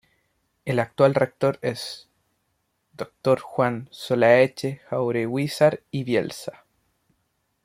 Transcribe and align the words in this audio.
El 0.65 0.79
actual 0.79 1.13
Rector 1.13 1.59
es 1.61 2.09
D. 2.93 3.05
Juan 3.39 3.87
Solaeche-Jaureguizar 3.91 5.83
y 5.91 6.03
Bielsa. 6.05 6.65